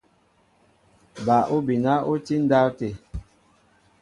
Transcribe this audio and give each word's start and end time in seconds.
Bal 1.25 1.43
obina 1.55 1.93
oti 2.13 2.35
ndáwte. 2.43 2.87